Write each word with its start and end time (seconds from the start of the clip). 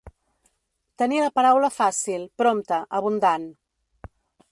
Tenir 1.01 1.19
la 1.23 1.27
paraula 1.35 1.69
fàcil, 1.75 2.23
prompta, 2.43 2.79
abundant. 3.01 3.47